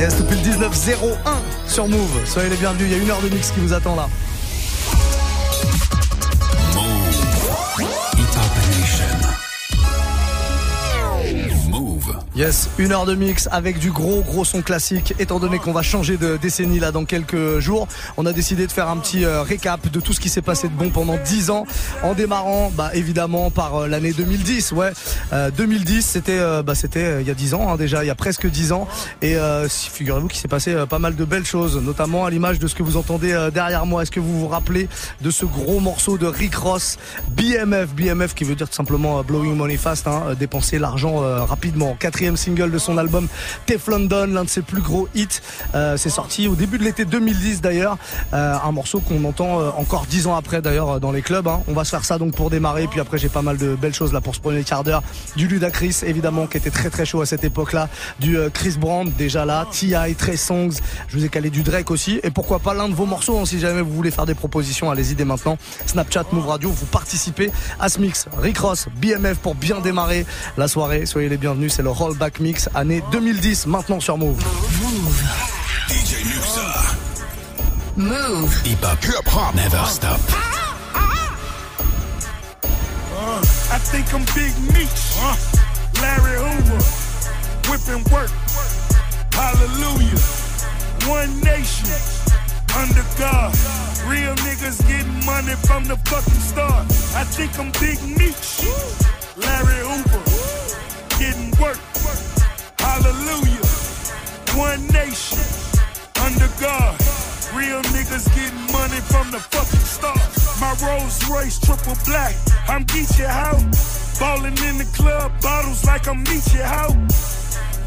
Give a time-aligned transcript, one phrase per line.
[0.00, 1.14] Yes, depuis le 19-01
[1.66, 2.24] sur Move.
[2.24, 4.08] Soyez les bienvenus, il y a une heure de mix qui vous attend là.
[12.40, 15.12] Yes, une heure de mix avec du gros gros son classique.
[15.18, 17.86] Étant donné qu'on va changer de décennie là dans quelques jours,
[18.16, 20.68] on a décidé de faire un petit euh, récap de tout ce qui s'est passé
[20.68, 21.66] de bon pendant 10 ans,
[22.02, 24.72] en démarrant bah évidemment par euh, l'année 2010.
[24.72, 24.92] Ouais,
[25.54, 28.14] 2010 euh, c'était bah c'était il y a 10 ans hein, déjà, il y a
[28.14, 28.88] presque 10 ans.
[29.20, 29.36] Et
[29.68, 32.82] figurez-vous qu'il s'est passé pas mal de belles choses, notamment à l'image de ce que
[32.82, 34.00] vous entendez derrière moi.
[34.00, 34.88] Est-ce que vous vous rappelez
[35.20, 36.96] de ce gros morceau de Rick Ross,
[37.32, 41.98] BMF, BMF qui veut dire tout simplement Blowing Money Fast, hein, dépenser l'argent rapidement.
[41.98, 43.28] Quatrième single de son album
[43.66, 45.40] Teflon Don, l'un de ses plus gros hits.
[45.74, 47.98] Euh, c'est sorti au début de l'été 2010 d'ailleurs.
[48.32, 51.46] Euh, un morceau qu'on entend euh, encore dix ans après d'ailleurs dans les clubs.
[51.48, 51.62] Hein.
[51.68, 52.86] On va se faire ça donc pour démarrer.
[52.86, 55.02] Puis après j'ai pas mal de belles choses là pour ce premier quart d'heure.
[55.36, 57.88] Du Ludacris évidemment qui était très très chaud à cette époque-là.
[58.18, 59.66] Du Chris Brown déjà là.
[59.70, 60.14] T.I.
[60.14, 60.80] Trey Songs.
[61.08, 62.20] Je vous ai calé du Drake aussi.
[62.22, 64.90] Et pourquoi pas l'un de vos morceaux hein, si jamais vous voulez faire des propositions.
[64.90, 65.58] Allez-y dès maintenant.
[65.86, 68.26] Snapchat, Move Radio, vous participez à ce mix.
[68.38, 71.06] Rick Ross, BMF pour bien démarrer la soirée.
[71.06, 71.72] Soyez les bienvenus.
[71.74, 74.36] C'est le roll Back Mix année 2010 maintenant sur Move.
[74.82, 75.22] Move.
[75.88, 76.96] DJ Muxa.
[77.96, 78.62] Move.
[78.66, 79.02] Hip hop.
[79.02, 79.54] Hip hop.
[79.54, 80.20] Never stop.
[82.62, 83.40] Uh,
[83.72, 85.16] I think I'm Big Meech.
[85.16, 85.34] Uh,
[86.02, 86.84] Larry Hoover.
[87.70, 88.30] Whipping work.
[89.32, 90.20] Hallelujah.
[91.08, 91.88] One nation.
[92.76, 93.56] Under God.
[94.06, 96.84] Real niggas getting money from the fucking start.
[97.16, 98.66] I think I'm Big Meech.
[99.38, 100.20] Larry Hoover.
[101.18, 101.78] Getting work.
[103.00, 103.64] Hallelujah.
[104.56, 105.40] One nation
[106.20, 107.00] under God.
[107.54, 110.20] Real niggas getting money from the fucking start.
[110.60, 112.34] My Rolls Royce triple black.
[112.68, 113.56] I'm Geechee how.
[114.20, 116.92] Ballin' in the club, bottles like I'm Meechee how.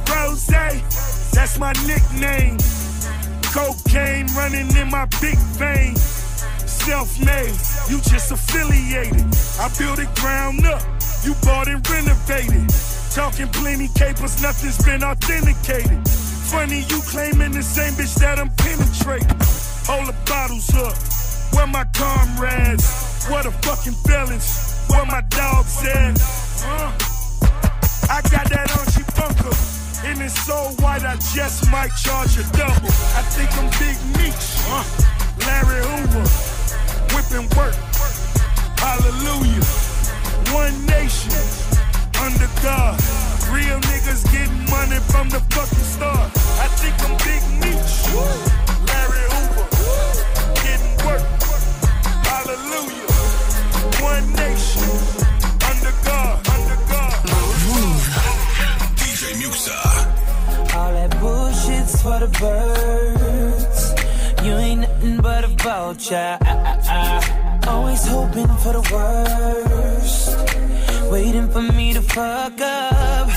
[0.10, 2.58] Rose, that's my nickname.
[3.54, 5.96] Cocaine running in my big vein.
[6.66, 7.54] Self-made,
[7.88, 9.28] you just affiliated.
[9.60, 10.82] I built it ground up,
[11.24, 12.93] you bought and renovated.
[13.14, 16.02] Talking plenty capers, nothing's been authenticated.
[16.50, 19.38] Funny, you claiming the same bitch that I'm penetrating.
[19.86, 20.98] Hold the bottles up.
[21.54, 23.28] Where my comrades?
[23.30, 24.82] What a fucking felons?
[24.90, 26.18] Where my dogs at?
[26.66, 26.90] Uh,
[28.10, 29.54] I got that she bunker.
[30.10, 32.90] And it's so white, I just might charge a double.
[33.14, 34.58] I think I'm Big Meech.
[34.74, 34.82] Uh,
[35.46, 36.26] Larry Hoover.
[37.14, 37.76] Whipping work.
[38.82, 39.62] Hallelujah.
[40.50, 41.73] One nation
[42.20, 43.00] under God.
[43.52, 46.30] Real niggas getting money from the fucking start.
[46.60, 47.94] I think I'm Big Meech.
[48.90, 49.68] Larry Hoover.
[50.64, 51.24] Getting work.
[52.30, 53.08] Hallelujah.
[54.02, 54.98] One nation.
[55.70, 56.36] Under God.
[56.56, 57.18] Under God.
[57.70, 58.06] Move.
[59.00, 59.80] DJ Muxa.
[60.76, 63.94] All that bullshit's for the birds.
[64.46, 66.38] You ain't nothing but a vulture.
[67.68, 70.23] Always hoping for the worst
[71.14, 73.28] waiting for me to fuck up.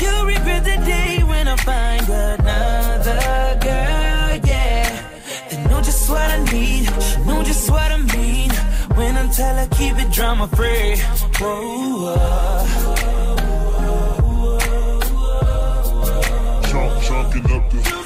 [0.00, 4.88] You'll regret the day when I find another girl, yeah.
[5.50, 8.50] They know just what I need, she know just what I mean.
[8.98, 10.96] When I tell her keep it drama free.
[11.38, 12.96] Whoa, whoa.
[17.06, 18.05] Chalking up the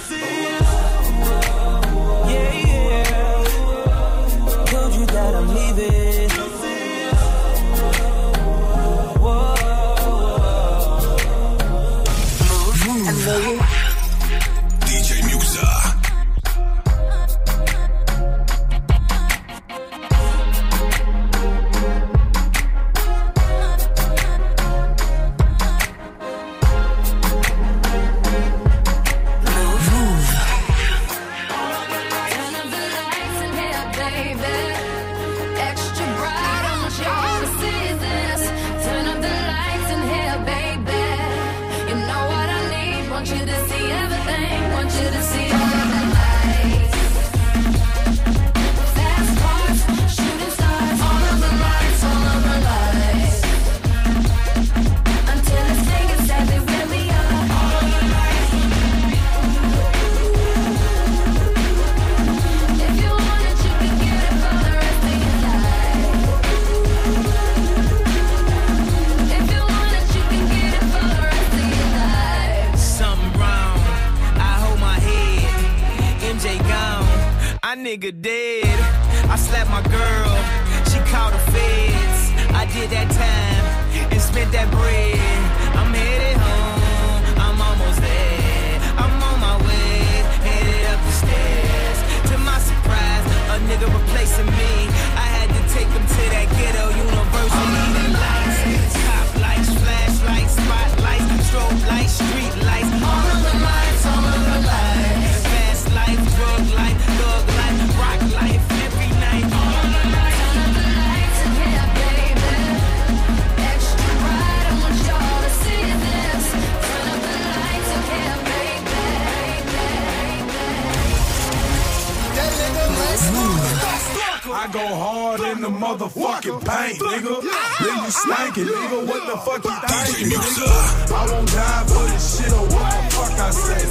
[125.51, 127.37] in the motherfucking paint, nigga.
[127.83, 128.99] Then you spanking, nigga.
[129.07, 130.69] What the fuck you thinking, nigga?
[131.11, 133.83] I won't die for this shit or what the fuck I say.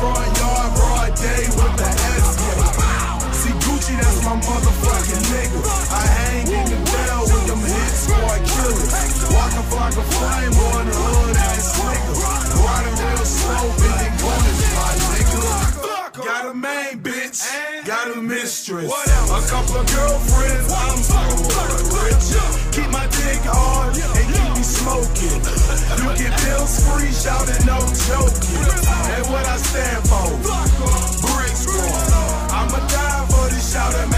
[0.00, 1.88] Front yard, broad day with the
[2.26, 2.42] SK.
[3.38, 5.60] See Gucci, that's my motherfucking nigga.
[5.92, 8.90] I hang in the bell with them hit squad killers.
[9.30, 12.14] Walking like a flame on the hood ass nigga.
[12.66, 14.51] Riding real slow, bending corners.
[16.14, 17.40] Got a main bitch,
[17.86, 18.84] got a mistress.
[18.84, 21.16] A couple of girlfriends, I'm so
[22.04, 22.36] rich.
[22.76, 25.40] Keep my dick hard and keep me smoking.
[25.40, 28.60] You get bills free, shouting no joking.
[29.08, 30.36] And what I stand for,
[31.32, 32.12] brick squad.
[32.60, 34.11] I'ma die for this shouting,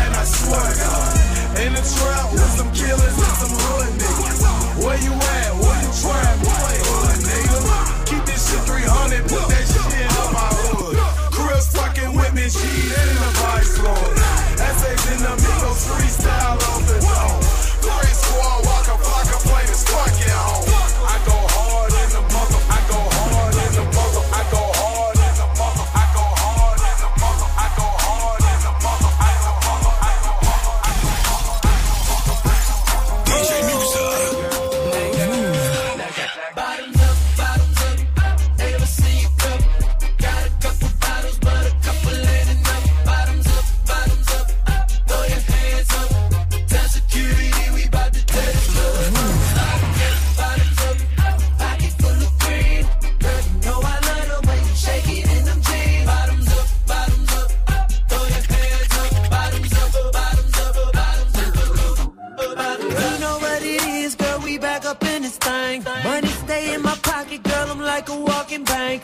[64.64, 65.84] back up in this thing.
[66.04, 67.66] Money stay in my pocket, girl.
[67.72, 69.02] I'm like a walking bank.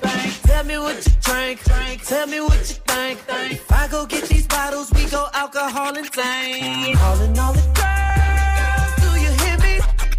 [0.49, 1.57] Tell me what you drink.
[2.11, 3.19] Tell me what you think.
[3.57, 6.97] If I go get these bottles, we go alcohol insane.
[6.97, 9.75] Calling all in all, the girls, do you hear me?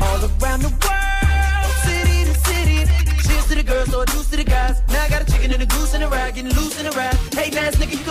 [0.06, 2.80] All around the world, city to city.
[3.26, 4.76] Cheers to the girls, Lord, juice to the guys.
[4.90, 6.92] Now I got a chicken and a goose and a rag, getting loose in a
[6.92, 7.16] rap.
[7.34, 8.06] Hey, ass nigga, you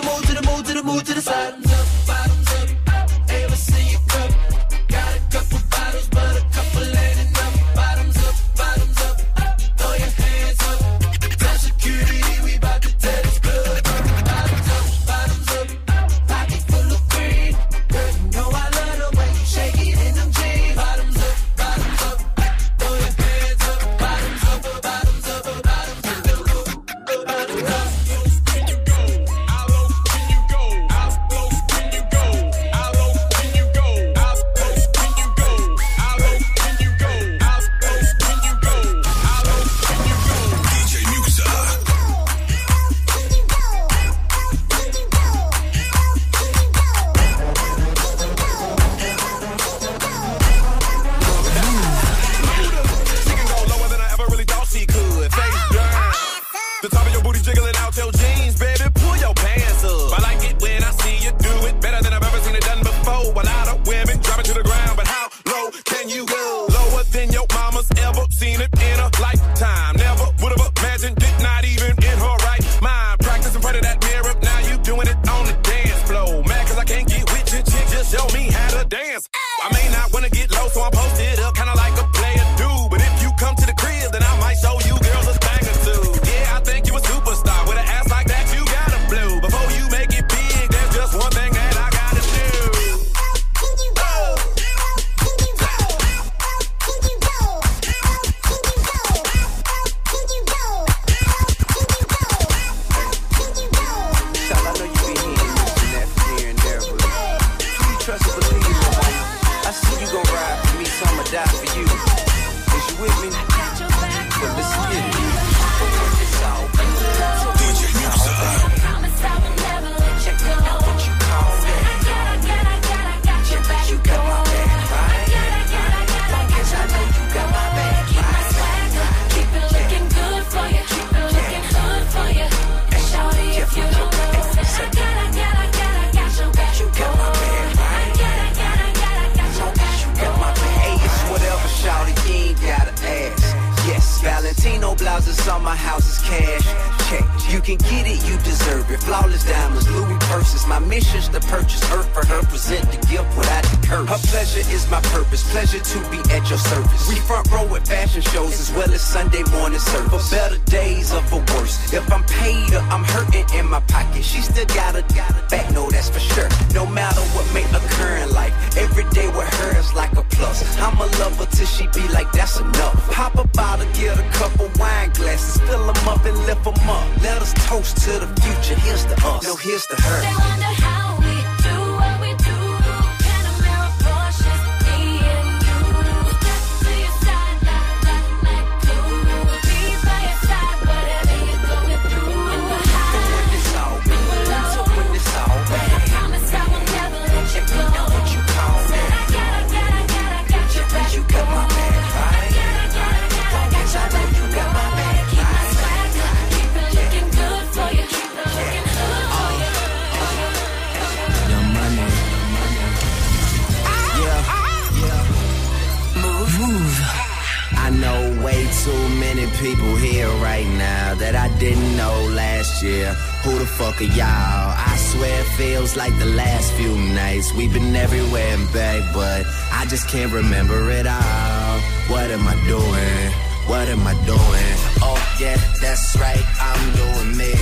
[224.01, 224.17] Y'all?
[224.25, 227.53] I swear it feels like the last few nights.
[227.53, 231.81] We've been everywhere and back, but I just can't remember it all.
[232.09, 233.31] What am I doing?
[233.69, 234.75] What am I doing?
[235.05, 236.43] Oh yeah, that's right.
[236.61, 237.53] I'm doing me.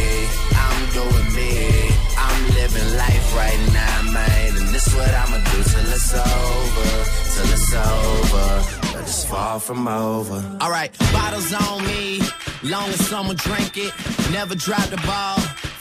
[0.54, 1.90] I'm doing me.
[2.16, 4.56] I'm living life right now, man.
[4.58, 6.90] And this what I'ma do till it's over.
[7.34, 8.92] Till it's over.
[8.92, 10.40] But it's far from over.
[10.62, 12.20] Alright, bottles on me.
[12.62, 13.92] Long as someone drink it.
[14.30, 15.38] Never drop the ball.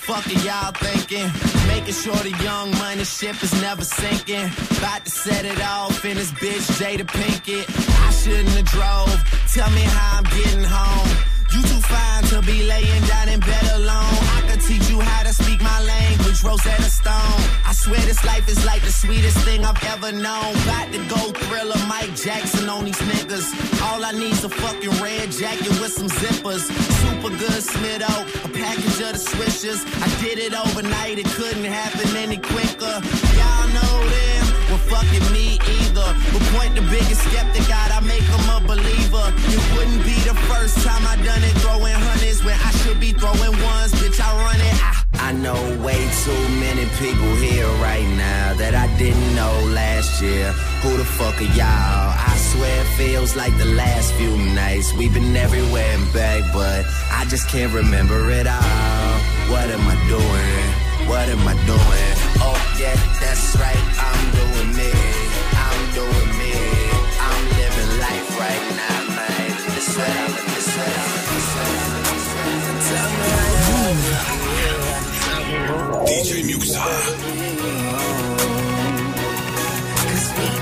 [0.08, 1.30] Fuck it, y'all thinking.
[1.68, 4.50] Making sure the young money ship is never sinking.
[4.80, 7.68] About to set it off in this bitch, Jada Pinkett.
[8.08, 9.20] I shouldn't have drove.
[9.52, 11.10] Tell me how I'm getting home.
[11.52, 14.20] You too fine to be laying down in bed alone.
[14.36, 17.40] I teach you how to speak my language, Rosetta Stone.
[17.66, 20.52] I swear this life is like the sweetest thing I've ever known.
[20.68, 23.48] About to go thriller, Mike Jackson on these niggas.
[23.88, 26.64] All I need's a fucking red jacket with some zippers.
[27.00, 28.14] Super good Smitto,
[28.46, 29.82] a package of the swishers.
[30.04, 32.96] I did it overnight, it couldn't happen any quicker.
[33.40, 34.27] Y'all know well
[34.90, 36.10] fucking me either.
[36.32, 39.28] But point the biggest skeptic out, I make him a believer.
[39.54, 43.12] It wouldn't be the first time I done it, throwing hundreds when I should be
[43.12, 43.92] throwing ones.
[44.00, 44.76] Bitch, I run it.
[44.84, 50.22] I, I know way too many people here right now that I didn't know last
[50.22, 50.52] year.
[50.84, 52.14] Who the fuck are y'all?
[52.32, 54.94] I swear it feels like the last few nights.
[54.94, 59.14] We've been everywhere and back, but I just can't remember it all.
[59.52, 60.88] What am I doing?
[61.10, 62.27] What am I doing?
[62.40, 63.86] Oh yeah, that's right.
[64.08, 64.92] I'm doing me.
[65.66, 66.54] I'm doing me.
[67.20, 69.50] I'm living life right now, man.
[69.74, 72.78] This I'm, this I'm, this what I'm, this what I'm.
[72.88, 73.98] Tell me how you
[76.08, 76.82] DJ Muxa.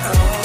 [0.05, 0.44] Who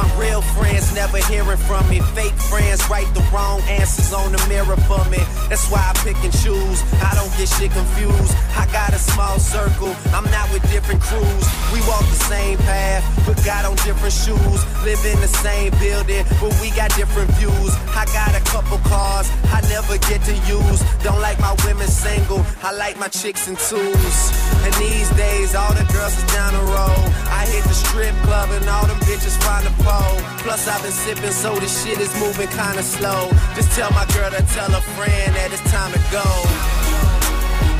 [0.00, 2.00] My real friends never hearing from me.
[2.16, 5.20] Fake friends write the wrong answers on the mirror for me.
[5.50, 6.80] That's why I pick and choose.
[7.04, 8.32] I don't get shit confused.
[8.56, 9.94] I got a small circle.
[10.16, 11.44] I'm not with different crews.
[11.68, 14.60] We walk the same path, but got on different shoes.
[14.88, 17.72] Live in the same building, but we got different views.
[17.92, 20.80] I got a couple cars I never get to use.
[21.04, 22.40] Don't like my women single.
[22.62, 24.16] I like my chicks in twos.
[24.64, 27.04] And these days, all the girls is down the road.
[27.28, 30.18] I hit the strip club and all them bitches find a pole.
[30.44, 33.22] Plus, I've been sipping, so the shit is moving kinda slow.
[33.56, 36.26] Just tell my girl to tell a friend that it's time to go.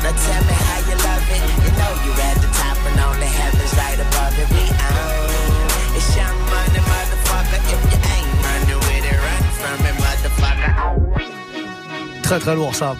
[0.03, 1.41] Now tell me how you love it.
[1.63, 4.47] You know you're at the top and on the heavens right above it.
[4.55, 5.29] We own.
[5.97, 7.59] It's young money, motherfucker.
[7.73, 10.71] If you ain't running with it, run from it, motherfucker.
[12.23, 12.95] Très très lourd ça.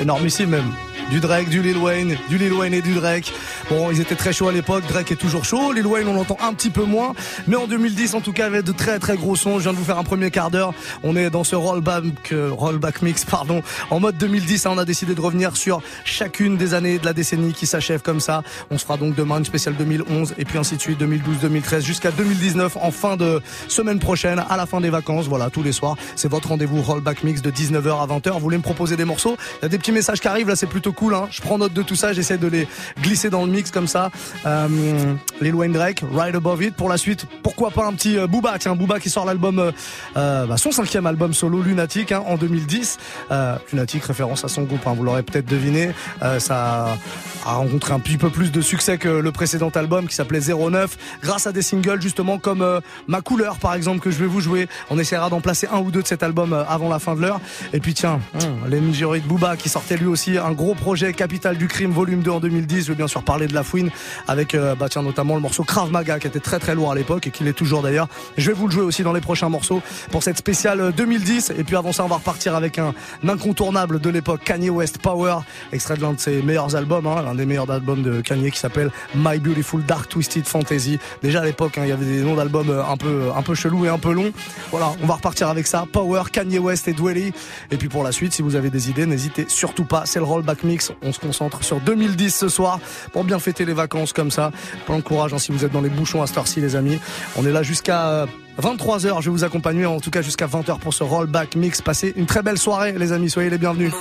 [0.00, 0.87] Énormissime même.
[1.10, 3.32] Du Drake, du Lil Wayne, du Lil Wayne et du Drake.
[3.70, 4.84] Bon, ils étaient très chauds à l'époque.
[4.88, 5.72] Drake est toujours chaud.
[5.72, 7.14] Lil Wayne, on l'entend un petit peu moins.
[7.46, 9.58] Mais en 2010, en tout cas, avait de très très gros sons.
[9.58, 10.74] Je viens de vous faire un premier quart d'heure.
[11.02, 14.66] On est dans ce rollback, euh, rollback mix, pardon, en mode 2010.
[14.66, 18.20] On a décidé de revenir sur chacune des années de la décennie qui s'achève comme
[18.20, 18.42] ça.
[18.70, 21.84] On se fera donc demain une spéciale 2011 et puis ainsi de suite 2012, 2013
[21.84, 25.26] jusqu'à 2019 en fin de semaine prochaine, à la fin des vacances.
[25.26, 25.96] Voilà, tous les soirs.
[26.16, 28.32] C'est votre rendez-vous rollback mix de 19h à 20h.
[28.32, 29.38] Vous voulez me proposer des morceaux?
[29.60, 30.48] Il y a des petits messages qui arrivent.
[30.48, 31.28] Là, c'est plutôt cool, hein.
[31.30, 32.12] Je prends note de tout ça.
[32.12, 32.66] J'essaie de les
[33.00, 33.70] glisser dans le mix.
[33.70, 34.10] comme ça.
[34.46, 36.74] Euh, Wayne Drake, Right Above It.
[36.74, 39.70] Pour la suite, pourquoi pas un petit euh, Booba Tiens, Booba qui sort l'album, euh,
[40.16, 42.98] euh, bah, son cinquième album solo, Lunatic, hein, en 2010.
[43.30, 45.92] Euh, Lunatic, référence à son groupe, hein, vous l'aurez peut-être deviné.
[46.38, 46.98] Ça
[47.46, 50.96] a rencontré un petit peu plus de succès que le précédent album qui s'appelait 09,
[51.22, 54.68] grâce à des singles justement comme Ma couleur par exemple que je vais vous jouer.
[54.90, 57.40] On essaiera d'en placer un ou deux de cet album avant la fin de l'heure.
[57.72, 60.87] Et puis tiens, hum, les Mijori de Booba qui sortait lui aussi un gros projet
[60.96, 62.84] Capital du crime volume 2 en 2010.
[62.84, 63.90] Je vais bien sûr parler de la fouine
[64.26, 66.94] avec euh, bah tiens notamment le morceau Krav Maga qui était très très lourd à
[66.94, 68.08] l'époque et qui l'est toujours d'ailleurs.
[68.38, 71.52] Je vais vous le jouer aussi dans les prochains morceaux pour cette spéciale euh, 2010
[71.58, 72.94] et puis avant ça on va repartir avec un
[73.26, 75.36] incontournable de l'époque Kanye West Power,
[75.72, 78.58] extrait de l'un de ses meilleurs albums, hein, l'un des meilleurs albums de Kanye qui
[78.58, 80.98] s'appelle My Beautiful Dark Twisted Fantasy.
[81.22, 83.54] Déjà à l'époque hein, il y avait des noms d'albums euh, un peu un peu
[83.54, 84.32] chelous et un peu longs.
[84.70, 85.84] Voilà, on va repartir avec ça.
[85.92, 87.32] Power, Kanye West et Dwelly.
[87.70, 90.04] Et puis pour la suite, si vous avez des idées, n'hésitez surtout pas.
[90.06, 90.77] C'est le rollback mix.
[91.02, 92.80] On se concentre sur 2010 ce soir
[93.12, 94.52] pour bien fêter les vacances comme ça.
[94.86, 96.98] Plein de courage hein, si vous êtes dans les bouchons à cette heure-ci, les amis.
[97.36, 98.26] On est là jusqu'à euh,
[98.60, 99.20] 23h.
[99.20, 101.82] Je vais vous accompagner en tout cas jusqu'à 20h pour ce rollback mix.
[101.82, 103.30] Passez une très belle soirée, les amis.
[103.30, 103.92] Soyez les bienvenus.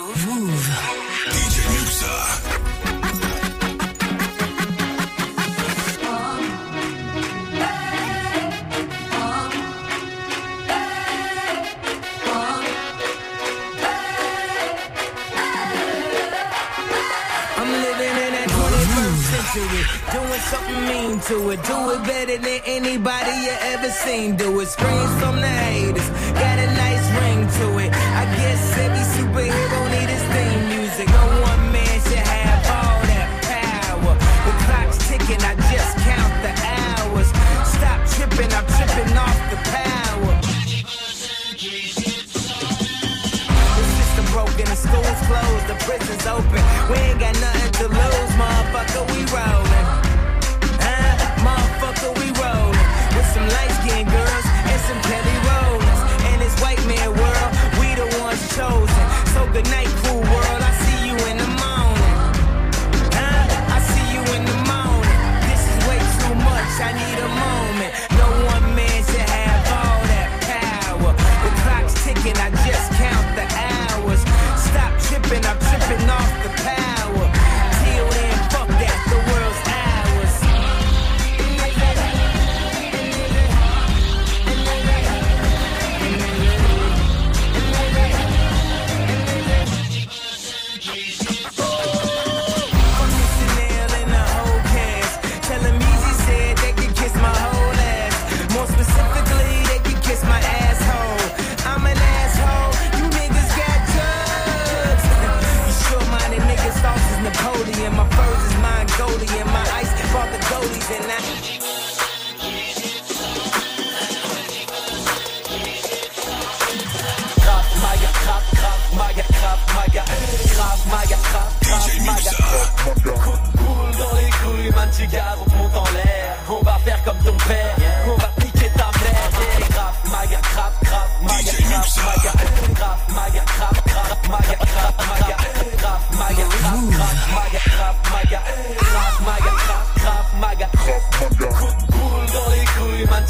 [20.51, 21.63] Something mean to it.
[21.63, 24.37] Do it better than anybody you ever seen.
[24.37, 24.67] Do it.
[24.67, 26.09] Screams from the haters,
[26.41, 26.67] got a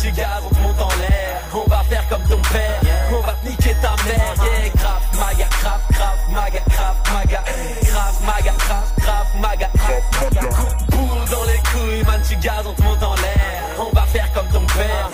[0.05, 1.41] gardes, on te monte en l'air.
[1.53, 2.79] On va faire comme ton père,
[3.11, 4.33] on va te niquer ta mère.
[4.37, 4.69] Yeah.
[4.71, 7.43] Krav Maga, Krav, Krav Maga, Krav Maga,
[7.83, 10.47] Krav Maga, Krav, Krav Maga, Krav Maga.
[10.47, 13.63] Coup de boule dans les couilles, man, tu gardes, on te monte en l'air.
[13.79, 15.09] On va faire comme ton père.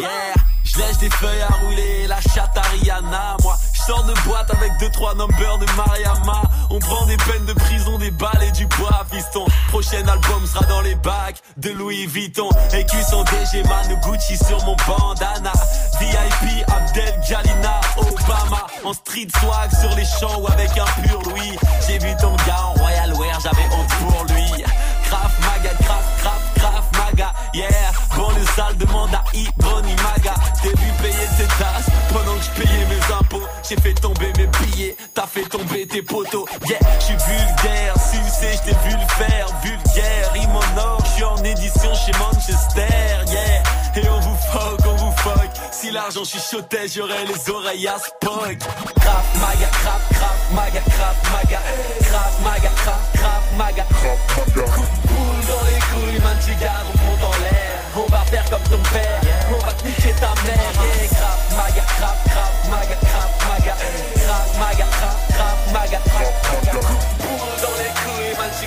[0.00, 3.56] Yeah, je lèche des feuilles à rouler, la chatte à Rihanna, moi.
[3.72, 6.42] Je sors de boîte avec deux trois numbers de Mariama.
[6.70, 9.45] On prend des peines de prison, des balles et du bois, fiston.
[9.76, 12.48] Prochain album sera dans les bacs de Louis Vuitton.
[12.72, 15.52] Écu son DG, Manu Gucci sur mon bandana.
[16.00, 18.66] VIP, Abdel Jalina, Obama.
[18.84, 21.58] En street swag sur les champs ou avec un pur Louis.
[21.86, 24.64] J'ai vu ton gars en Royal Wear, j'avais honte pour lui.
[25.04, 27.68] Craf Maga, Craf, Craf, Craf Maga, yeah.
[28.16, 30.34] Bon, le sale demande à Iboni Maga.
[30.62, 33.46] T'es vu payer tes tasses pendant que je payais mes impôts.
[33.68, 36.46] J'ai fait tomber mes billets, t'as fait tomber tes poteaux.
[36.66, 37.94] Yeah, je suis vulgaire,
[38.36, 39.46] sucé, je t'ai vu le faire.
[39.62, 42.84] Vulgaire, rime en or, je suis en édition chez Manchester,
[43.28, 43.62] yeah.
[43.96, 45.50] Et on vous fuck, on vous fuck.
[45.72, 48.58] Si l'argent chuchotait, j'aurais les oreilles à Spock.
[49.00, 51.60] Craf Maga, Craf, Craf Maga, Craf Maga,
[52.00, 53.84] Craf Maga, Craf, Craf Maga.
[53.84, 57.72] Coup de boule dans les couilles, man, tu gardes, on te monte en l'air.
[57.96, 59.20] On va faire comme ton père,
[59.50, 60.56] on va te niquer ta mère.
[60.56, 62.96] Yeah, Craf Maga, Maga, Craf Maga,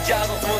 [0.10, 0.59] 加个。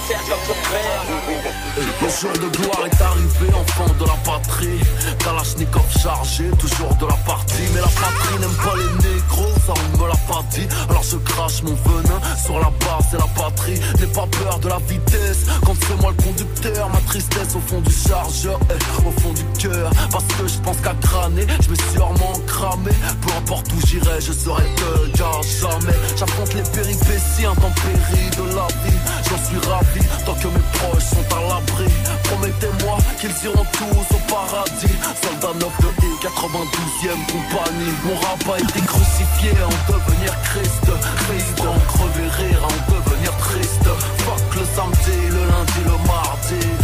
[0.00, 2.10] De l'air.
[2.20, 4.80] jour de gloire est arrivé, enfant de la patrie.
[5.18, 7.62] Kalachnikov chargé, toujours de la partie.
[7.74, 10.66] Mais la patrie n'aime pas les négros, ça on me l'a pas dit.
[10.88, 13.80] Alors je crache mon venin sur la base et la patrie.
[14.00, 16.88] N'aie pas peur de la vitesse, quand c'est moi le conducteur.
[16.88, 19.90] Ma tristesse au fond du chargeur, eh, au fond du cœur.
[20.10, 22.92] Parce que je pense qu'à crâner, je me suis sûrement cramé.
[23.20, 25.98] Peu importe où j'irai, je serai te gars jamais.
[26.16, 28.98] J'affronte les péripéties intempéries de la vie.
[29.28, 29.89] J'en suis ravi
[30.24, 31.90] tant que mes proches sont à l'abri.
[32.24, 34.96] Promettez-moi qu'ils iront tous au paradis.
[35.22, 37.92] Soldat 9 de I, 92e compagnie.
[38.04, 40.86] Mon rap a été crucifié en devenir Christ.
[41.26, 43.88] Christ en crever rire, en devenir triste.
[44.24, 46.79] Fuck le samedi, le lundi, le mardi.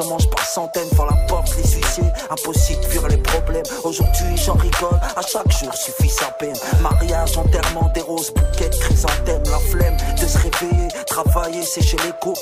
[0.00, 0.88] J'en mange par centaines.
[0.96, 3.64] Par la porte, les huissiers, impossible de fuir les problèmes.
[3.84, 6.56] Aujourd'hui, j'en rigole, à chaque jour suffit sa peine.
[6.80, 12.38] Mariage, enterrement, des roses, bouquets, chrysanthèmes, la flemme de se réveiller, travailler, sécher les cours.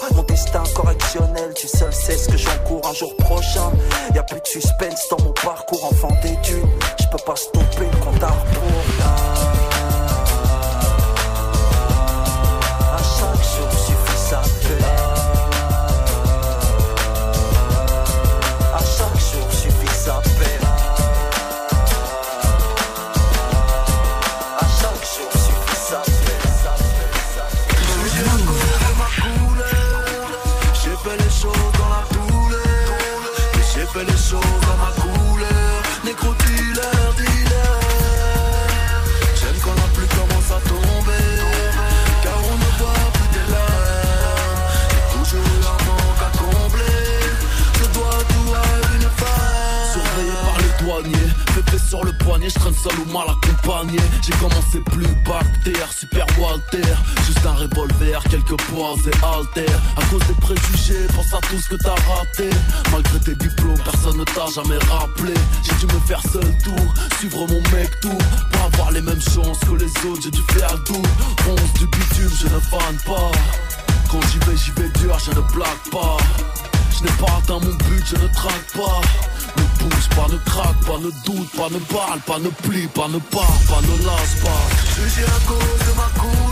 [59.06, 59.80] Et haltères.
[59.96, 62.50] À cause des préjugés, pense à tout ce que t'as raté.
[62.90, 65.34] Malgré tes diplômes, personne ne t'a jamais rappelé.
[65.62, 68.18] J'ai dû me faire seul tour, suivre mon mec tour.
[68.52, 71.02] Pour avoir les mêmes chances que les autres, j'ai dû faire le tour.
[71.46, 73.30] Ronce du bitume, je ne fane pas.
[74.10, 76.16] Quand j'y vais, j'y vais dur, je ne blague pas.
[76.96, 79.00] Je n'ai pas atteint mon but, je ne traque pas.
[79.56, 83.08] Ne bouge pas, ne craque pas, ne doute pas, ne parle pas, ne plie pas,
[83.08, 84.62] ne pars pas, ne lâche pas.
[84.96, 86.47] Jugé à cause de ma couleur.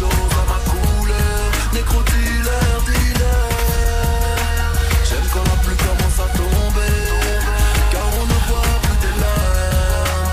[0.00, 1.40] Choses à ma couleur.
[1.74, 3.44] Négro dealer, dealer.
[5.08, 6.96] J'aime quand la pluie commence à tomber.
[7.92, 10.30] Car on ne voit plus tes larmes.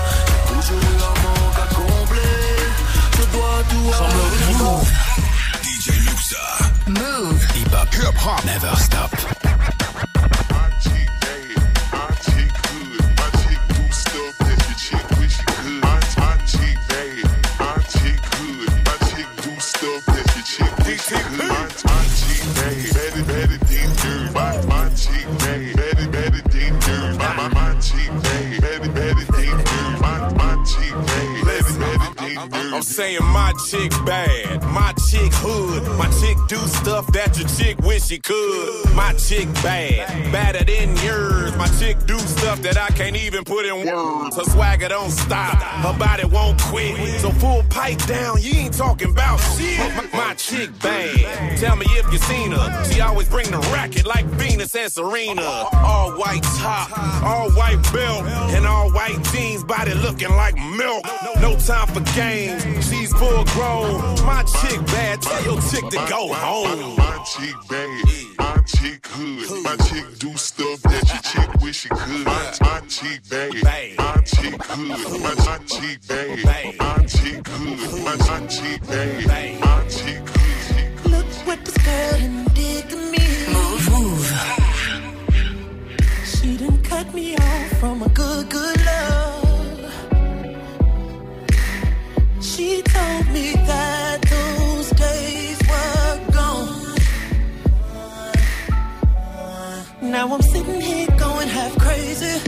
[0.48, 2.44] Toujours eu un manque à combler.
[3.16, 4.82] Je dois tout avoir.
[5.64, 6.46] DJ Muxa.
[6.86, 7.40] Move.
[7.56, 7.88] Hip hop.
[7.92, 8.44] Hip hop.
[8.46, 9.17] Never stop.
[34.72, 38.94] My chick hood, my chick do stuff that your chick wish she could.
[38.94, 41.56] My chick bad, badder than yours.
[41.56, 44.36] My chick do stuff that I can't even put in words.
[44.36, 47.20] Her swagger don't stop, her body won't quit.
[47.20, 49.78] So full pipe down, you ain't talking about shit.
[50.12, 52.84] My, chick bad, tell me if you seen her.
[52.84, 55.42] She always bring the racket like Venus and Serena.
[55.72, 56.90] All white top,
[57.24, 61.04] all white belt, and all white jeans, body looking like milk.
[61.40, 64.00] No time for games, she's full grown.
[64.24, 66.96] My chick bad, tell your chick to go home.
[66.96, 67.88] My chick bad,
[68.38, 72.24] my chick hood, my chick do stuff that your chick wish she could.
[72.24, 73.52] My, my chick bad,
[73.98, 76.44] my chick hood, my, my chick bad,
[76.78, 81.10] my chick hood, my, my chick bad, my chick hood.
[81.10, 83.24] Look what this girl done did to me.
[83.52, 84.26] Move, move.
[86.24, 89.92] She done cut me off from a good, good love.
[92.40, 93.97] She told me that
[100.18, 102.40] Now I'm sitting here going half crazy.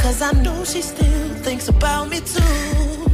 [0.00, 3.11] Cause I know she still thinks about me too.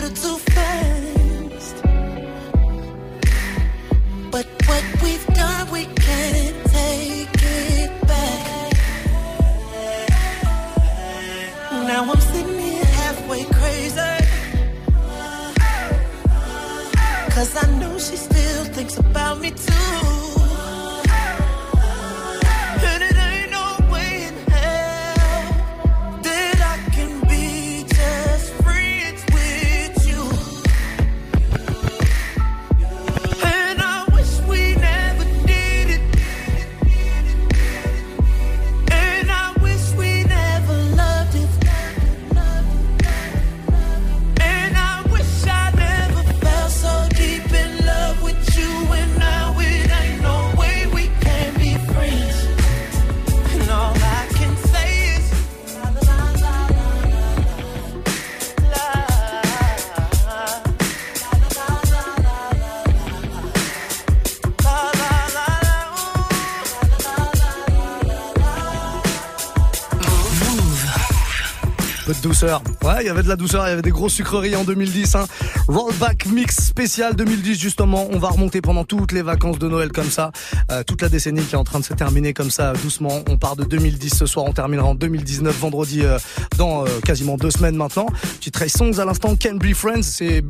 [0.00, 0.49] Little too
[72.42, 75.14] Ouais, il y avait de la douceur, il y avait des grosses sucreries en 2010.
[75.14, 75.26] Hein.
[75.68, 78.08] Rollback mix spécial 2010 justement.
[78.10, 80.32] On va remonter pendant toutes les vacances de Noël comme ça.
[80.72, 83.20] Euh, toute la décennie qui est en train de se terminer comme ça doucement.
[83.28, 86.18] On part de 2010 ce soir, on terminera en 2019 vendredi euh,
[86.56, 88.06] dans euh, quasiment deux semaines maintenant.
[88.38, 90.42] Petit Trace Songs à l'instant, Can Be Friends, c'est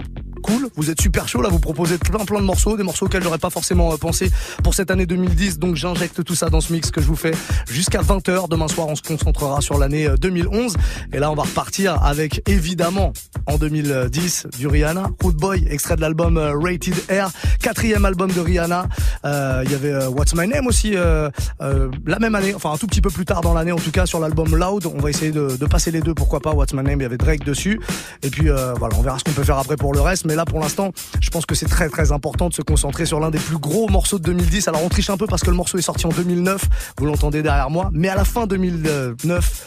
[0.76, 3.38] Vous êtes super chaud là, vous proposez plein plein de morceaux, des morceaux auxquels j'aurais
[3.38, 4.30] pas forcément euh, pensé
[4.62, 5.58] pour cette année 2010.
[5.58, 7.32] Donc j'injecte tout ça dans ce mix que je vous fais
[7.68, 8.48] jusqu'à 20h.
[8.48, 10.76] Demain soir, on se concentrera sur l'année euh, 2011.
[11.12, 13.12] Et là, on va repartir avec évidemment
[13.50, 18.40] en 2010 du Rihanna, Root Boy, extrait de l'album euh, Rated Air, quatrième album de
[18.40, 18.86] Rihanna.
[19.24, 22.86] Euh, Il y avait euh, What's My Name aussi la même année, enfin un tout
[22.86, 24.86] petit peu plus tard dans l'année en tout cas sur l'album Loud.
[24.86, 26.52] On va essayer de, de passer les deux, pourquoi pas.
[26.52, 27.80] What's My Name, il y avait Drake dessus.
[28.22, 30.24] Et puis voilà, on verra ce qu'on peut faire après pour le reste.
[30.24, 33.20] Mais là, pour l'instant, je pense que c'est très très important de se concentrer sur
[33.20, 34.68] l'un des plus gros morceaux de 2010.
[34.68, 36.62] Alors on triche un peu parce que le morceau est sorti en 2009,
[36.98, 39.66] vous l'entendez derrière moi, mais à la fin 2009.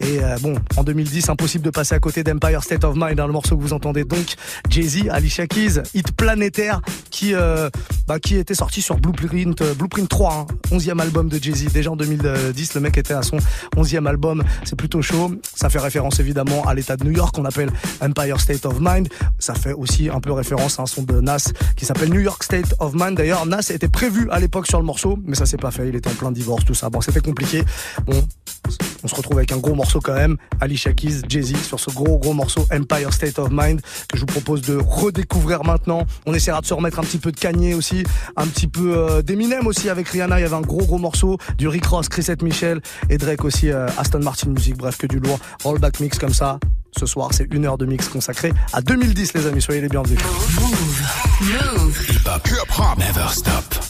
[0.00, 3.26] Et euh, bon, en 2010, impossible de passer à côté d'Empire State of Mind, hein,
[3.26, 4.34] le morceau que vous entendez donc.
[4.68, 7.68] Jay-Z, Alicia Keys, hit planétaire qui euh,
[8.08, 11.72] bah, qui était sorti sur Blueprint euh, Blueprint 3, hein, 11e album de Jay-Z.
[11.72, 13.36] Déjà en 2010, le mec était à son
[13.76, 14.42] 11e album.
[14.64, 15.32] C'est plutôt chaud.
[15.54, 19.08] Ça fait référence évidemment à l'état de New York qu'on appelle Empire State of Mind.
[19.38, 22.42] Ça fait aussi un peu référence à un son de Nas qui s'appelle New York
[22.42, 23.16] State of Mind.
[23.16, 25.88] D'ailleurs, Nas était prévu à l'époque sur le morceau, mais ça s'est pas fait.
[25.88, 26.88] Il était en plein divorce, tout ça.
[26.88, 27.62] Bon, c'était compliqué.
[28.06, 28.26] Bon,
[29.02, 30.36] on se retrouve avec un gros morceau quand même.
[30.60, 34.26] Alicia Keys, Jay-Z sur ce gros gros morceau Empire State of Mind que je vous
[34.26, 36.06] propose de redécouvrir maintenant.
[36.26, 38.04] On essaiera de se remettre un petit peu de Kanye aussi,
[38.36, 40.38] un petit peu euh, d'Eminem aussi avec Rihanna.
[40.38, 43.70] Il y avait un gros gros morceau du Rick Ross, Chris Michel et Drake aussi,
[43.70, 44.76] euh, Aston Martin Music.
[44.76, 45.38] Bref, que du lourd.
[45.62, 46.58] Rollback mix comme ça.
[46.98, 49.62] Ce soir, c'est une heure de mix consacrée à 2010, les amis.
[49.62, 50.18] Soyez les bienvenus.
[51.40, 53.89] Hip hop, hip hop, never stop.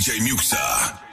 [0.00, 1.09] DJ Muxa.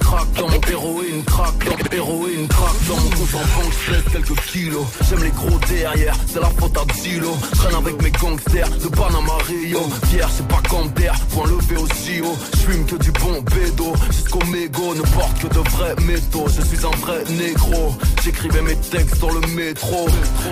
[0.00, 4.40] craque dans mon héroïne, craque dans héroïne, craque dans mon en banque, je laisse quelques
[4.46, 4.86] kilos.
[5.08, 7.36] J'aime les gros derrière, c'est la faute à Zilo.
[7.56, 9.80] Traîne avec mes gangsters de Panama Rio.
[10.10, 12.36] Pierre, c'est pas comme d'air, point levé aussi haut.
[12.56, 14.94] J'fume que du bon bédo, jusqu'au mégot.
[14.94, 17.94] Ne porte que de vrais métaux, je suis un vrai négro.
[18.24, 20.06] J'écrivais mes textes dans le métro.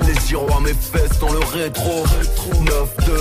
[0.07, 2.05] Les giroirs, mes fesses dans le rétro.
[2.63, 3.13] 9-2,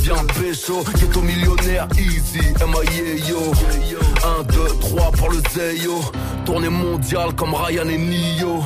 [0.00, 4.13] viens pécho, ghetto millionnaire, easy, M.I.A.O.
[4.24, 6.00] 1, 2, 3 pour le Zeyo.
[6.46, 8.62] Tournée mondiale comme Ryan et Nio.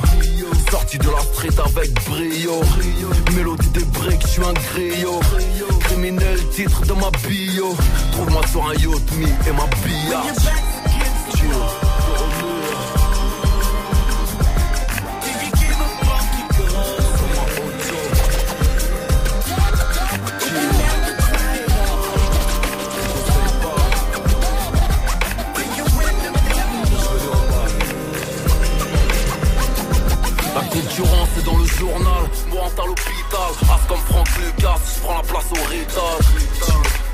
[0.71, 2.61] Sorti de la street avec brio.
[3.35, 5.19] Mélodie des breaks, je suis un griot.
[5.81, 7.75] Criminel, titre de ma bio.
[8.13, 10.23] Trouve-moi sur un yacht, me et ma billard.
[30.99, 33.51] Concurrence c'est dans le journal, moi à l'hôpital.
[33.71, 36.19] As comme Franck Lucas, je prends la place au rital.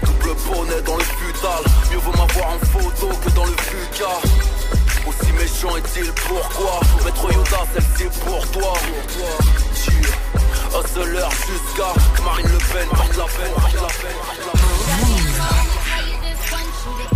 [0.04, 4.10] Double bonnet dans le futal, mieux vaut m'avoir en photo que dans le fuca.
[5.08, 6.80] Aussi méchant est-il pourquoi?
[7.04, 8.74] Maître Yoda, celle-ci est pour toi.
[10.74, 14.60] Hustler jusqu'à Marine Le Pen porte la peine, porte la peine, porte la
[17.10, 17.14] peine.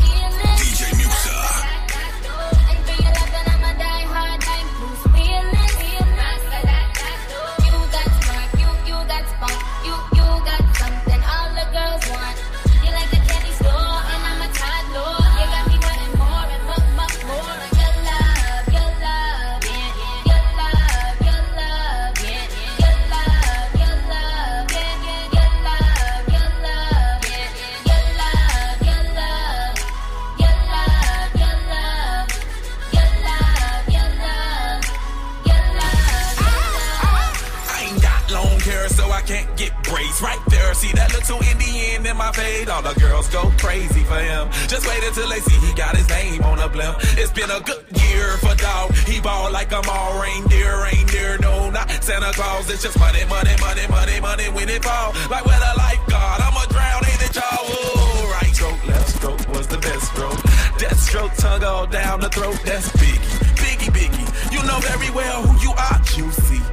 [52.79, 55.11] It's just money, money, money, money, money when it fall.
[55.29, 57.67] Like with a lifeguard, I'ma drown, ain't it, y'all?
[57.67, 60.41] Ooh, right stroke, left stroke was the best stroke.
[60.79, 62.57] Death stroke, tongue all down the throat.
[62.63, 63.19] That's Biggie,
[63.59, 64.53] Biggie, Biggie.
[64.53, 66.63] You know very well who you are, juicy.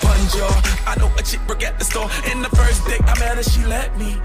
[0.00, 0.56] Bun jaw.
[0.86, 2.08] I know a chick at the store.
[2.32, 4.16] In the first date I met her, she let me.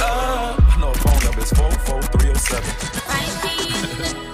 [0.00, 4.33] Uh, I know her phone number is 44307.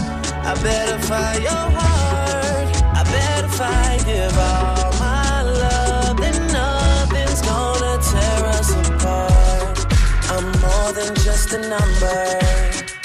[0.51, 2.83] I better find your heart.
[2.99, 6.17] I better find give all my love.
[6.17, 9.79] Then nothing's gonna tear us apart.
[10.29, 12.19] I'm more than just a number.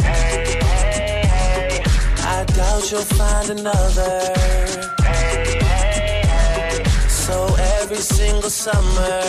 [0.03, 1.85] Hey, hey, hey.
[2.19, 4.35] I doubt you'll find another.
[5.05, 6.85] Hey, hey, hey.
[7.09, 9.23] So every single summer.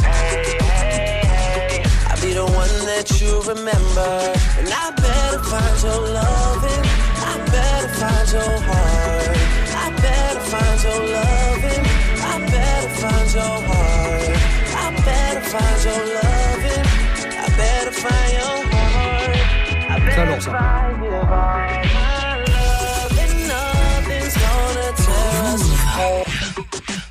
[0.00, 1.84] Hey, hey, hey.
[2.08, 4.32] I'll be the one that you remember.
[4.58, 7.13] And I better find your loving.
[7.54, 9.36] I better find your heart.
[9.76, 11.84] I better find your loving.
[12.20, 14.28] I better find your heart.
[14.74, 16.86] I better find your loving.
[17.38, 19.36] I better find your heart.
[19.90, 21.93] I better find your heart.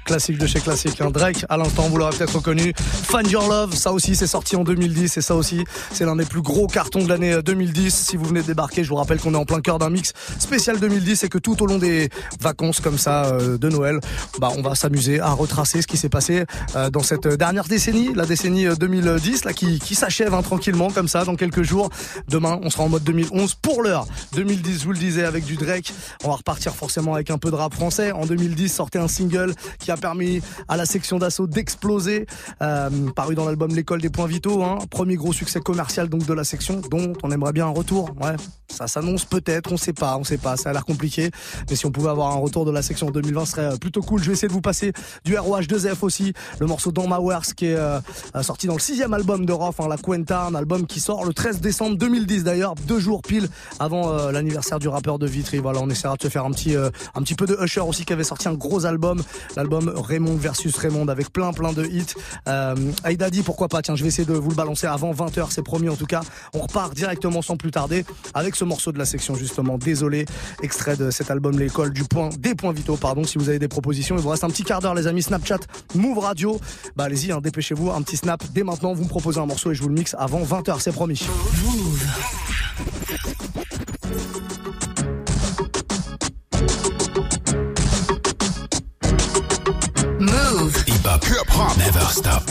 [0.05, 0.99] Classique de chez Classique.
[1.01, 1.09] hein.
[1.11, 2.73] Drake, à l'instant, vous l'aurez peut-être reconnu.
[2.77, 5.17] Find Your Love, ça aussi, c'est sorti en 2010.
[5.17, 7.93] Et ça aussi, c'est l'un des plus gros cartons de l'année euh, 2010.
[7.93, 10.13] Si vous venez de débarquer, je vous rappelle qu'on est en plein cœur d'un mix
[10.39, 13.99] spécial 2010 et que tout au long des vacances comme ça euh, de Noël,
[14.39, 16.45] bah, on va s'amuser à retracer ce qui s'est passé
[16.75, 20.89] euh, dans cette dernière décennie, la décennie euh, 2010, là, qui, qui s'achève hein, tranquillement
[20.91, 21.89] comme ça dans quelques jours.
[22.27, 23.55] Demain, on sera en mode 2011.
[23.61, 25.93] Pour l'heure, 2010, je vous le disais, avec du Drake.
[26.23, 28.11] On va repartir forcément avec un peu de rap français.
[28.11, 32.25] En 2010, sortait un single qui a permis à la section d'assaut d'exploser,
[32.61, 34.63] euh, paru dans l'album L'école des points vitaux.
[34.63, 34.77] Hein.
[34.89, 38.09] Premier gros succès commercial donc de la section, dont on aimerait bien un retour.
[38.21, 38.35] Ouais,
[38.69, 40.57] ça s'annonce peut-être, on sait pas, on sait pas.
[40.57, 41.31] Ça a l'air compliqué,
[41.69, 43.77] mais si on pouvait avoir un retour de la section en 2020, ce serait euh,
[43.77, 44.21] plutôt cool.
[44.21, 44.93] Je vais essayer de vous passer
[45.25, 47.99] du ROH2F aussi, le morceau Dans ma Works qui est euh,
[48.41, 51.33] sorti dans le sixième album de Roth, hein, la Cuenta, un album qui sort le
[51.33, 53.47] 13 décembre 2010 d'ailleurs, deux jours pile
[53.79, 55.59] avant l'anniversaire du rappeur de Vitry.
[55.59, 58.13] Voilà, on essaiera de se faire un petit, un petit peu de Usher aussi qui
[58.13, 59.21] avait sorti un gros album,
[59.55, 62.13] l'album Raymond versus Raymond avec plein plein de hits.
[62.47, 65.47] Euh, Aïda dit pourquoi pas, tiens, je vais essayer de vous le balancer avant 20h,
[65.49, 66.21] c'est promis en tout cas.
[66.53, 69.77] On repart directement sans plus tarder avec ce morceau de la section justement.
[69.77, 70.25] Désolé,
[70.61, 73.23] extrait de cet album L'école du point, des points vitaux, pardon.
[73.23, 75.23] Si vous avez des propositions, il vous reste un petit quart d'heure les amis.
[75.23, 75.59] Snapchat,
[75.95, 76.59] Move Radio,
[76.95, 78.93] bah allez-y, hein, dépêchez-vous, un petit snap dès maintenant.
[78.93, 81.21] Vous me proposez un morceau et je vous le mixe avant 20h, c'est promis.
[91.93, 92.43] Never stop.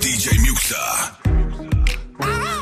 [0.00, 0.76] DJ Muxa.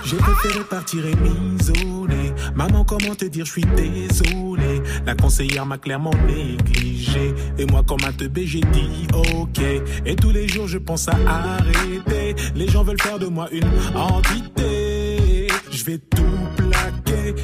[0.05, 4.83] J'ai préféré partir et m'isoler Maman, comment te dire, je suis désolé.
[5.07, 7.35] La conseillère m'a clairement négligé.
[7.57, 9.63] Et moi, comme un teubé, j'ai dit ok.
[10.05, 12.35] Et tous les jours, je pense à arrêter.
[12.55, 15.49] Les gens veulent faire de moi une entité.
[15.71, 16.70] Je vais tout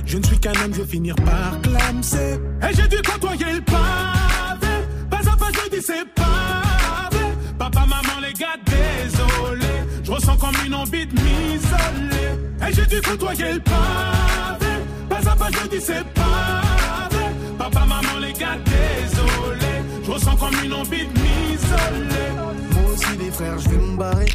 [0.04, 2.38] Je ne suis qu'un homme, je vais finir par clamser.
[2.62, 4.74] Et j'ai dû côtoyer le pavé.
[5.10, 7.34] Pas à pas, je dis c'est vrai.
[7.58, 9.72] Papa, maman, les gars, désolé.
[10.04, 12.68] Je ressens comme une envie de m'isoler.
[12.68, 14.72] Et j'ai dû côtoyer le pavé.
[15.08, 17.32] Pas à pas, je dis c'est vrai.
[17.58, 19.82] Papa, maman, les gars, désolé.
[20.04, 22.30] Je ressens comme une envie de m'isoler.
[22.72, 24.28] Moi aussi, les frères, je vais me barrer.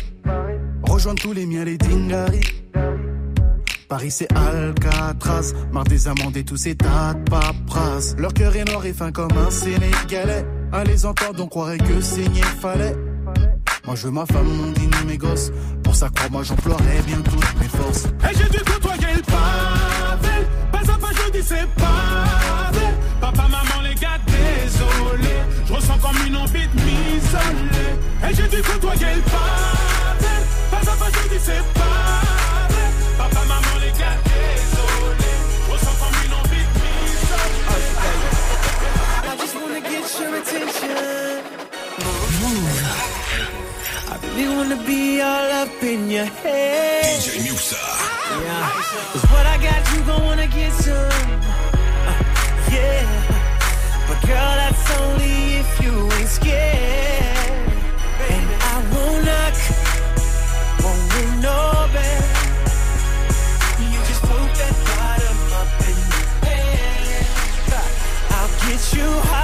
[0.83, 2.41] Rejoindre tous les miens, les dingaris.
[3.91, 5.51] Paris, c'est Alcatraz.
[5.73, 8.15] Marre des amendes et tous ces tas de paperasses.
[8.17, 10.45] Leur cœur est noir et fin comme un Sénégalais.
[10.71, 12.95] À les entendre, on croirait que saigner fallait.
[13.85, 15.51] Moi, je veux ma femme, mon dîner, mes gosses.
[15.83, 18.05] Pour ça, crois-moi, j'emploierai bien toutes mes forces.
[18.05, 20.37] Et j'ai dû côtoyer le pavé.
[20.71, 22.93] Pas à pas, je dis c'est pas vrai.
[23.19, 25.35] Papa, maman, les gars, désolé.
[25.65, 27.91] Je ressens comme une envie de m'isoler.
[28.23, 30.33] Et j'ai dû côtoyer le pavé.
[30.71, 31.81] Pas à pas, je dis c'est
[33.33, 35.31] pas maman, les gars, désolé.
[35.65, 37.61] Je ressens comme une envie de m'isoler.
[39.29, 41.41] I just wanna get your attention.
[44.11, 47.19] I really wanna be all up in your head.
[47.21, 47.75] DJ Musa.
[48.43, 48.69] Yeah.
[49.13, 50.95] Cause what I got, you gon' wanna get some.
[52.07, 52.13] Uh,
[52.71, 53.05] yeah.
[54.07, 57.30] But girl, that's only if you ain't scared.
[68.93, 69.40] you high.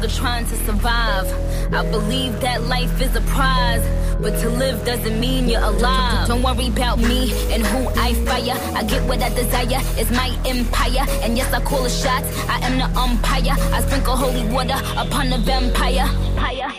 [0.00, 1.26] Longer trying to survive.
[1.74, 3.84] I believe that life is a prize.
[4.20, 6.28] But to live doesn't mean you're alive.
[6.28, 8.56] Don't worry about me and who I fire.
[8.76, 9.80] I get what I desire.
[9.98, 11.04] It's my empire.
[11.22, 12.28] And yes, I call the shots.
[12.48, 13.56] I am the umpire.
[13.74, 16.08] I sprinkle holy water upon the vampire.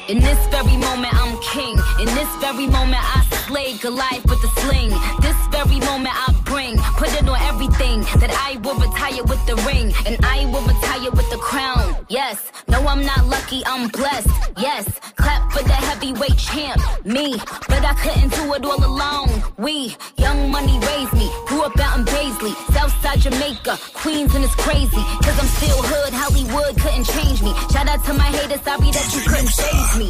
[0.07, 1.77] In this very moment, I'm king.
[1.99, 4.91] In this very moment, I slay Goliath with the sling.
[5.19, 6.77] This very moment, I bring.
[6.95, 9.91] Put it on everything that I will retire with the ring.
[10.07, 11.97] And I will retire with the crown.
[12.07, 12.37] Yes,
[12.69, 14.29] no, I'm not lucky, I'm blessed.
[14.57, 14.85] Yes,
[15.15, 17.35] clap for the heavyweight champ, me.
[17.67, 19.43] But I couldn't do it all alone.
[19.57, 21.27] We, young money raised me.
[21.47, 25.03] Grew up out in Paisley, Southside Jamaica, Queens, and it's crazy.
[25.25, 27.51] Cause I'm still hood, Hollywood couldn't change me.
[27.73, 30.09] Shout out to my haters, sorry that you couldn't save me.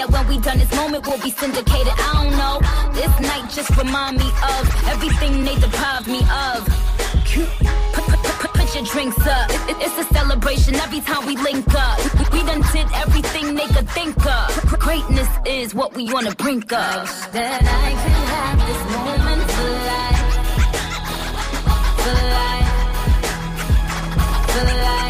[0.00, 1.92] That when we done this moment, we'll be syndicated.
[1.92, 2.56] I don't know.
[2.96, 6.64] This night just remind me of everything they deprived me of.
[7.92, 9.50] Put, your drinks up.
[9.50, 11.98] It- it- it's a celebration every time we link up.
[12.32, 14.48] We done did everything they could think of.
[14.78, 17.02] Greatness is what we the brink of.
[17.32, 20.22] That I can have this moment for life.
[22.04, 22.70] For life.
[24.52, 25.09] For life.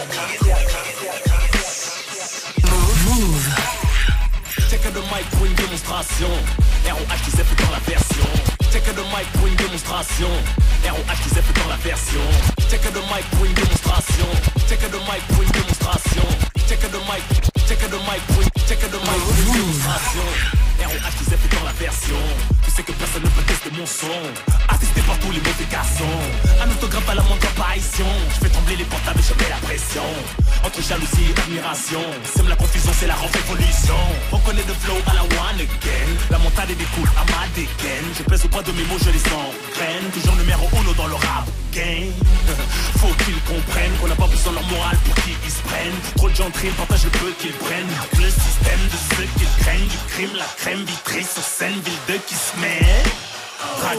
[0.00, 0.08] Move.
[4.70, 6.28] Check the mic pour une démonstration.
[6.88, 8.24] ROH qui fait dans la version.
[8.72, 10.28] Check the mic pour une démonstration.
[10.84, 12.22] ROH qui fait dans la version.
[12.70, 14.26] Check the mic pour une démonstration.
[14.66, 16.24] Check the mic pour une démonstration.
[16.66, 17.22] Check the mic.
[17.68, 18.49] Check the mic pour une.
[18.70, 20.22] Check the mic pour une démonstration.
[20.78, 22.22] ROH qui fait dans la version.
[22.62, 24.22] Tu sais que personne ne peut tester mon son.
[24.68, 26.18] Assisté par tous les mauvais garçons.
[26.62, 28.06] Un autographe à la moindre apparition.
[28.32, 30.06] Je fais trembler les portables et je mets la pression.
[30.62, 32.04] Entre jalousie et admiration.
[32.32, 33.98] Sème la confusion, c'est la révolution.
[34.30, 36.10] On connaît le flow à la one again.
[36.30, 38.06] La montagne découle à ma dégaine.
[38.14, 40.06] Je pèse au poids de mes mots, je les engraine.
[40.14, 41.50] Toujours numéro uno dans le rap
[42.98, 46.00] Faut qu'ils comprennent qu'on n'a pas besoin de leur morale pour qu'ils ils se prennent.
[46.16, 47.88] Trop de gens triment, partagent le peu qu'ils prennent.
[48.18, 49.86] Le système de ceux qu'ils craignent.
[49.86, 52.80] Du crime, la crème vitrée sur scène, ville de qui se met.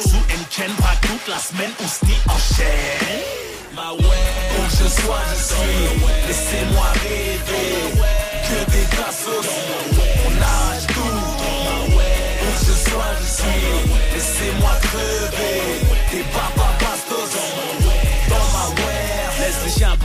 [0.03, 3.21] Une chaîne, braque toute la semaine, on se nie en chaîne.
[3.75, 6.07] Ma ouais, où je sois, je suis.
[6.27, 7.91] Laissez-moi rêver.
[8.47, 9.49] Que des cassos,
[10.25, 11.21] on nage tout.
[11.93, 13.63] Où je sois, je suis.
[14.13, 15.61] Laissez-moi crever.
[16.11, 16.80] Des papas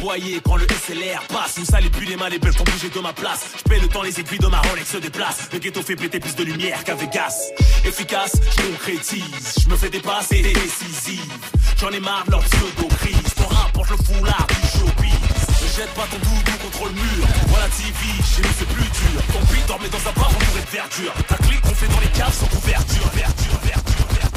[0.07, 1.59] aboyer quand le SLR passe.
[1.59, 3.46] Nous les plus les mains, les belles sont bougées de ma place.
[3.68, 5.48] Je le temps, les aiguilles de ma Rolex se déplacent.
[5.52, 7.50] Le ghetto fait péter plus de lumière qu'à Vegas.
[7.84, 9.24] Efficace, je concrétise.
[9.62, 11.32] Je me fais dépasser des décisives.
[11.78, 13.34] J'en ai marre de leur pseudo-crise.
[13.36, 15.12] Ton rapporte le foulard du showbiz.
[15.76, 17.26] Jette pas ton doudou contre le mur.
[17.48, 17.92] Voilà TV,
[18.24, 19.20] chez nous c'est plus dur.
[19.32, 21.12] Ton beat dormait dans un bar entouré de verdure.
[21.28, 23.11] Ta clique qu'on fait dans les caves sans couverture.
[23.12, 24.36] Verdure, verdure, verdure.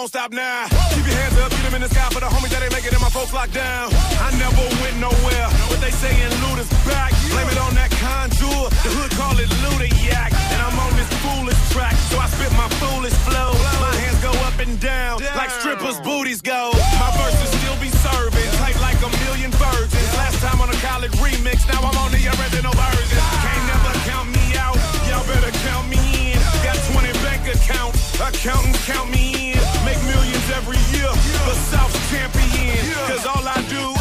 [0.00, 0.64] won't stop now.
[0.96, 2.88] Keep your hands up, beat them in the sky for the homies that ain't making
[2.88, 3.92] it, my folks locked down.
[4.24, 7.12] I never went nowhere, but they saying Luda's back.
[7.28, 10.32] Blame it on that conjure, the hood call it Luda Yak.
[10.56, 13.52] And I'm on this foolish track, so I spit my foolish flow.
[13.52, 13.84] Whoa.
[13.84, 15.36] My hands go up and down, down.
[15.36, 16.72] like strippers' booties go.
[16.96, 20.10] My verses still be serving, tight like a million virgins.
[20.16, 23.20] Last time on a college remix, now I'm on the original version.
[23.44, 24.80] Can't never count me out,
[25.12, 26.40] y'all better count me in.
[26.64, 29.59] Got 20 bank accounts, accountants count me in.
[30.60, 32.76] Every year, the South's champion.
[33.08, 33.99] Cause all I do,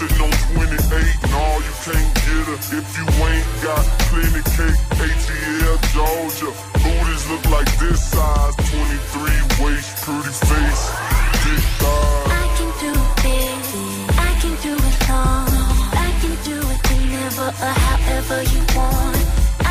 [0.00, 0.80] sitting on 28.
[1.28, 4.80] No, you can't get her if you ain't got plenty cake.
[4.96, 6.50] ATL Georgia.
[6.80, 8.54] Booties look like this size.
[8.56, 10.84] 23 waist, pretty face.
[11.80, 12.26] Thighs.
[12.32, 12.92] I can do
[13.28, 13.64] it,
[14.28, 15.48] I can do it all.
[15.92, 19.20] I can do it whenever or however you want.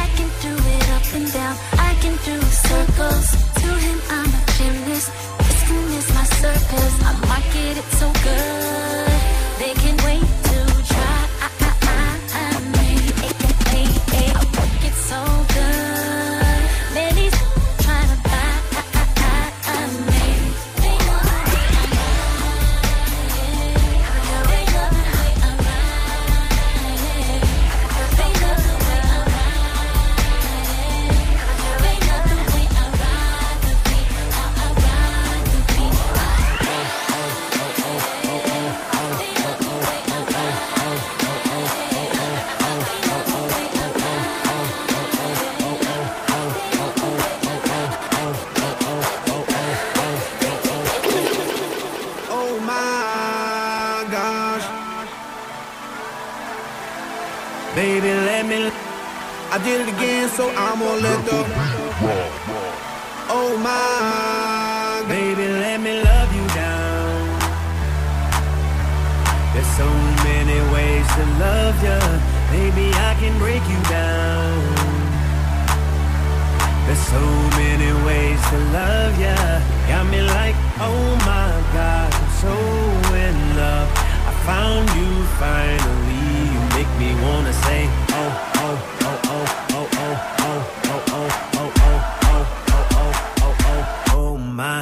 [0.03, 1.55] I can do it up and down.
[1.89, 2.37] I can do
[2.69, 3.27] circles.
[3.61, 5.09] To him, I'm a gymnast.
[5.45, 5.61] This
[5.99, 6.93] is my circus.
[7.07, 8.18] I market it so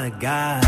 [0.07, 0.66] my God.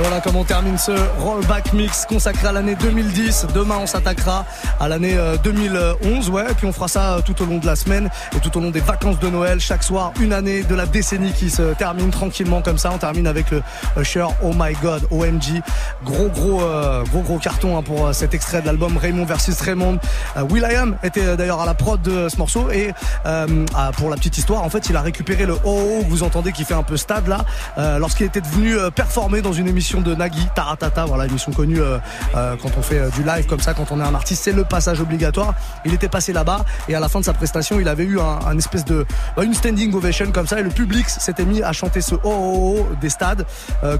[0.00, 3.46] Voilà comment on termine ce rollback mix consacré à l'année 2010.
[3.54, 4.44] Demain, on s'attaquera
[4.78, 7.66] à l'année euh, 2011, ouais, et puis on fera ça euh, tout au long de
[7.66, 9.58] la semaine et tout au long des vacances de Noël.
[9.60, 12.90] Chaque soir, une année de la décennie qui se termine tranquillement comme ça.
[12.94, 13.62] On termine avec le
[14.00, 15.62] Usher Oh My God, OMG.
[16.04, 19.60] Gros, gros, euh, gros, gros carton hein, pour euh, cet extrait de l'album Raymond versus
[19.60, 19.98] Raymond.
[20.36, 22.92] Euh, Will.i.am était euh, d'ailleurs à la prod de ce morceau et
[23.26, 26.22] euh, ah, pour la petite histoire, en fait, il a récupéré le oh que vous
[26.22, 27.44] entendez qui fait un peu stade là,
[27.78, 31.80] euh, lorsqu'il était venu euh, performer dans une émission de Nagui, Taratata, voilà, émission connue
[31.80, 31.98] euh,
[32.36, 34.52] euh, quand on fait euh, du live comme ça, quand on est un artiste, c'est
[34.52, 35.54] le passage obligatoire.
[35.86, 38.58] Il était passé là-bas et à la fin de sa prestation, il avait eu un,
[38.58, 42.02] espèce de bah, une standing ovation comme ça et le public s'était mis à chanter
[42.02, 43.46] ce oh oh oh des stades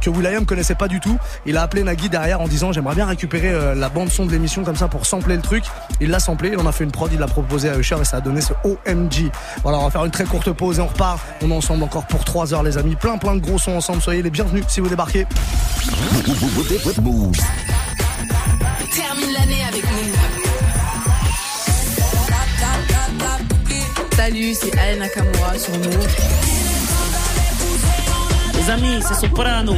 [0.00, 1.16] que Will.i.am connaissait pas du tout.
[1.46, 4.64] Il a appelé Nagui derrière en disant j'aimerais bien récupérer la bande son de l'émission
[4.64, 5.64] comme ça pour sampler le truc.
[6.00, 8.04] Il l'a samplé, il en a fait une prod, il l'a proposé à Usher et
[8.04, 9.30] ça a donné ce OMG.
[9.62, 11.20] Voilà, on va faire une très courte pause et on repart.
[11.42, 12.96] On est ensemble encore pour 3 heures les amis.
[12.96, 14.02] Plein plein de gros sons ensemble.
[14.02, 15.26] Soyez les bienvenus si vous débarquez.
[18.94, 20.12] Termine l'année avec nous.
[24.16, 26.08] Salut, c'est Alain Nakamura sur Move.
[28.54, 29.76] Les amis, c'est Soprano.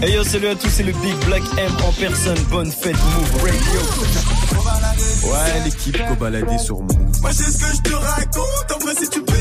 [0.00, 2.38] Hey yo, salut à tous, c'est le Big Black M en personne.
[2.50, 3.80] Bonne fête, Move Radio.
[5.24, 7.20] Ouais, l'équipe go balader sur Move.
[7.20, 8.72] Moi, c'est ce que je te raconte.
[8.74, 9.34] En vrai, si tu peux.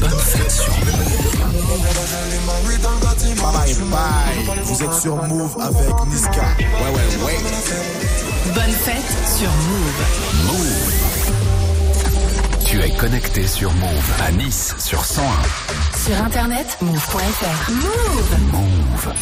[3.53, 4.59] Bye bye.
[4.63, 6.41] Vous êtes sur Move avec Niska.
[6.41, 7.37] Ouais, ouais, ouais.
[8.53, 10.01] Bonne fête sur Move.
[10.45, 10.93] Move.
[12.65, 15.23] Tu es connecté sur Move à Nice sur 101.
[15.97, 17.71] Sur internet, move.fr.
[17.71, 18.37] Move.
[18.51, 19.13] Move.